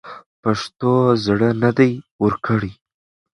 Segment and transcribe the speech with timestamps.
[0.41, 0.93] پښتنو
[1.25, 1.91] زړه نه دی
[2.23, 2.71] ورکړی.